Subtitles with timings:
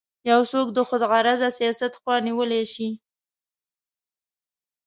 [0.29, 2.89] یو څوک د خودغرضه سیاست خوا نیولی شي.